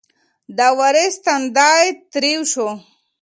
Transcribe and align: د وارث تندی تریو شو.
د 0.57 0.59
وارث 0.77 1.13
تندی 1.25 1.83
تریو 2.13 2.41
شو. 2.51 2.67